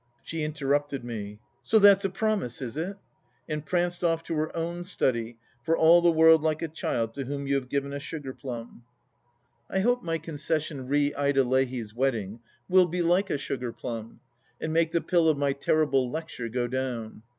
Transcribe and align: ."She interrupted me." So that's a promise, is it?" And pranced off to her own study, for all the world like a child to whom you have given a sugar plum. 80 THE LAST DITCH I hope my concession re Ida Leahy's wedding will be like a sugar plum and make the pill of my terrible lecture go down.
."She 0.23 0.41
interrupted 0.41 1.03
me." 1.03 1.37
So 1.63 1.77
that's 1.77 2.03
a 2.03 2.09
promise, 2.09 2.59
is 2.59 2.75
it?" 2.75 2.97
And 3.47 3.63
pranced 3.63 4.03
off 4.03 4.23
to 4.23 4.33
her 4.33 4.57
own 4.57 4.83
study, 4.83 5.37
for 5.63 5.77
all 5.77 6.01
the 6.01 6.09
world 6.11 6.41
like 6.41 6.63
a 6.63 6.67
child 6.67 7.13
to 7.13 7.25
whom 7.25 7.45
you 7.45 7.53
have 7.53 7.69
given 7.69 7.93
a 7.93 7.99
sugar 7.99 8.33
plum. 8.33 8.65
80 8.65 8.67
THE 8.71 8.71
LAST 8.71 9.69
DITCH 9.69 9.77
I 9.77 9.79
hope 9.81 10.03
my 10.03 10.17
concession 10.17 10.87
re 10.87 11.13
Ida 11.13 11.43
Leahy's 11.43 11.93
wedding 11.93 12.39
will 12.67 12.87
be 12.87 13.03
like 13.03 13.29
a 13.29 13.37
sugar 13.37 13.71
plum 13.71 14.21
and 14.59 14.73
make 14.73 14.91
the 14.91 15.01
pill 15.01 15.29
of 15.29 15.37
my 15.37 15.53
terrible 15.53 16.09
lecture 16.09 16.49
go 16.49 16.65
down. 16.65 17.21